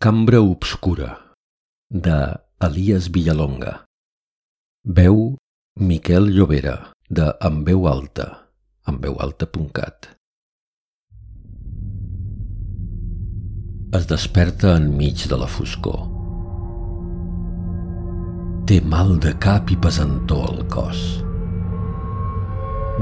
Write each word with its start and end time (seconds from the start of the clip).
Cambra 0.00 0.40
obscura, 0.40 1.34
de 1.90 2.38
Elias 2.60 3.10
Villalonga. 3.10 3.84
Veu 4.84 5.34
Miquel 5.74 6.30
Llobera, 6.36 6.92
de 7.10 7.26
En 7.42 7.64
veu 7.64 7.88
alta, 7.88 8.28
enveualta.cat. 8.86 10.06
Es 13.98 14.06
desperta 14.06 14.76
enmig 14.76 15.26
de 15.26 15.42
la 15.42 15.50
foscor. 15.50 16.06
Té 18.70 18.78
mal 18.94 19.16
de 19.18 19.34
cap 19.42 19.74
i 19.74 19.82
pesantor 19.82 20.50
al 20.52 20.66
cos. 20.70 21.06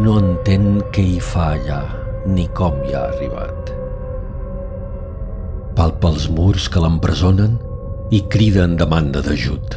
No 0.00 0.16
entén 0.24 0.78
què 0.96 1.10
hi 1.12 1.20
fa 1.20 1.50
allà 1.58 1.82
ni 2.24 2.48
com 2.56 2.86
hi 2.86 2.96
ha 2.96 3.10
arribat 3.12 3.76
palpa 5.76 6.10
els 6.12 6.30
murs 6.32 6.70
que 6.72 6.80
l'empresonen 6.80 7.58
i 8.14 8.22
crida 8.32 8.64
en 8.64 8.76
demanda 8.80 9.20
d'ajut. 9.22 9.76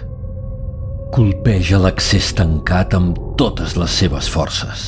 Colpeja 1.13 1.80
l'accés 1.81 2.31
tancat 2.38 2.95
amb 2.95 3.17
totes 3.40 3.76
les 3.80 3.95
seves 4.02 4.30
forces. 4.30 4.88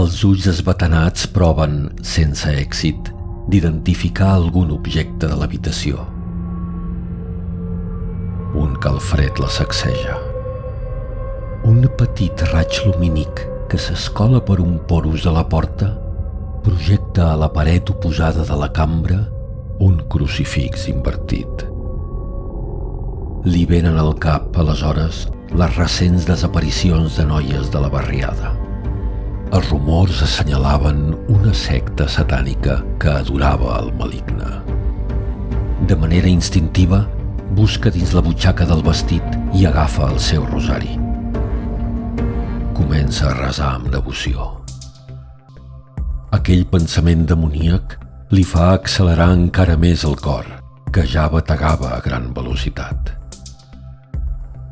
Els 0.00 0.20
ulls 0.26 0.46
esbatanats 0.50 1.26
proven, 1.34 1.80
sense 2.06 2.50
èxit, 2.50 3.10
d'identificar 3.50 4.34
algun 4.36 4.70
objecte 4.74 5.30
de 5.30 5.38
l'habitació. 5.38 6.04
Un 8.60 8.76
calfred 8.82 9.40
la 9.42 9.48
sacseja. 9.50 10.18
Un 11.70 11.82
petit 11.98 12.44
raig 12.52 12.82
lumínic 12.86 13.42
que 13.70 13.78
s'escola 13.78 14.40
per 14.42 14.58
un 14.62 14.78
porus 14.90 15.26
de 15.26 15.34
la 15.34 15.46
porta 15.46 15.90
projecta 16.64 17.32
a 17.32 17.36
la 17.40 17.48
paret 17.52 17.90
oposada 17.90 18.44
de 18.44 18.56
la 18.56 18.68
cambra 18.72 19.20
un 19.80 19.96
crucifix 20.12 20.88
invertit. 20.92 21.64
Li 23.48 23.64
venen 23.64 23.96
al 23.96 24.12
cap, 24.20 24.52
aleshores, 24.60 25.24
les 25.56 25.76
recents 25.78 26.26
desaparicions 26.28 27.16
de 27.16 27.24
noies 27.24 27.70
de 27.72 27.80
la 27.80 27.88
barriada. 27.88 28.52
Els 29.50 29.70
rumors 29.72 30.20
assenyalaven 30.22 31.00
una 31.32 31.54
secta 31.56 32.06
satànica 32.06 32.78
que 33.00 33.16
adorava 33.22 33.80
el 33.80 33.90
maligne. 33.96 34.52
De 35.88 35.96
manera 35.96 36.28
instintiva, 36.28 37.06
busca 37.56 37.90
dins 37.90 38.12
la 38.14 38.22
butxaca 38.22 38.68
del 38.68 38.84
vestit 38.86 39.24
i 39.56 39.66
agafa 39.66 40.12
el 40.12 40.20
seu 40.22 40.44
rosari. 40.52 40.94
Comença 42.76 43.30
a 43.32 43.36
resar 43.40 43.76
amb 43.80 43.90
devoció. 43.90 44.59
Aquell 46.50 46.66
pensament 46.66 47.20
demoníac 47.30 47.92
li 48.34 48.42
fa 48.42 48.72
accelerar 48.74 49.28
encara 49.36 49.76
més 49.78 50.00
el 50.08 50.16
cor, 50.18 50.48
que 50.90 51.04
ja 51.06 51.28
bategava 51.30 51.92
a 51.94 52.00
gran 52.02 52.24
velocitat. 52.34 53.12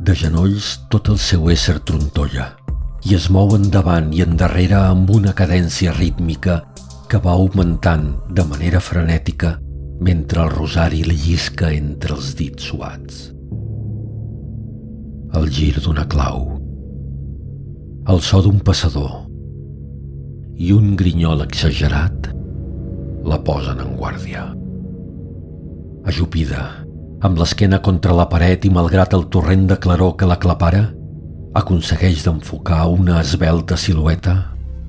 De 0.03 0.17
genolls, 0.19 0.73
tot 0.91 1.07
el 1.15 1.21
seu 1.23 1.47
ésser 1.55 1.77
trontolla 1.87 2.49
i 3.07 3.15
es 3.15 3.29
mou 3.31 3.55
endavant 3.55 4.11
i 4.11 4.25
endarrere 4.27 4.75
amb 4.89 5.13
una 5.21 5.37
cadència 5.39 5.95
rítmica 5.95 6.57
que 7.07 7.23
va 7.23 7.37
augmentant 7.39 8.11
de 8.27 8.49
manera 8.51 8.83
frenètica 8.83 9.55
mentre 10.03 10.49
el 10.49 10.53
rosari 10.57 11.05
li 11.07 11.15
llisca 11.29 11.71
entre 11.79 12.19
els 12.19 12.35
dits 12.43 12.73
suats. 12.73 13.23
El 15.31 15.47
gir 15.47 15.77
d'una 15.79 16.11
clau, 16.11 16.43
el 18.11 18.27
so 18.33 18.43
d'un 18.43 18.59
passador, 18.67 19.28
i 20.59 20.73
un 20.75 20.97
grinyol 20.99 21.45
exagerat 21.45 22.33
la 23.29 23.37
posen 23.47 23.79
en 23.79 23.93
guàrdia. 23.95 24.43
Ajupida, 26.11 26.65
amb 27.23 27.39
l'esquena 27.39 27.79
contra 27.85 28.17
la 28.17 28.27
paret 28.33 28.67
i 28.67 28.73
malgrat 28.75 29.15
el 29.15 29.29
torrent 29.31 29.69
de 29.71 29.77
claror 29.79 30.17
que 30.19 30.27
la 30.27 30.39
clapara, 30.43 30.89
aconsegueix 31.59 32.25
d'enfocar 32.27 32.89
una 32.91 33.21
esbelta 33.23 33.79
silueta 33.79 34.37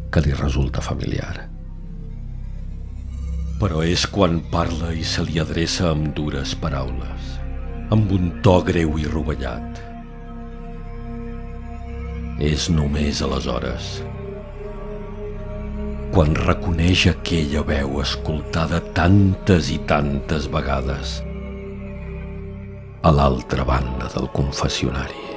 que 0.09 0.25
li 0.25 0.34
resulta 0.34 0.81
familiar. 0.81 1.46
Però 3.62 3.85
és 3.85 4.08
quan 4.09 4.40
parla 4.50 4.94
i 4.96 5.06
se 5.06 5.22
li 5.28 5.38
adreça 5.38 5.91
amb 5.94 6.16
dures 6.18 6.56
paraules, 6.58 7.34
amb 7.94 8.09
un 8.16 8.31
to 8.41 8.58
greu 8.66 8.97
i 8.97 9.06
rovellat. 9.06 9.84
És 12.40 12.72
només 12.74 13.22
aleshores 13.22 14.00
quan 16.14 16.34
reconeix 16.42 17.06
aquella 17.12 17.62
veu 17.68 18.00
escoltada 18.02 18.81
tantes 18.97 19.70
i 19.74 19.78
tantes 19.90 20.50
vegades 20.52 21.20
a 23.00 23.12
l'altra 23.16 23.64
banda 23.64 24.09
del 24.12 24.28
confessionari. 24.36 25.28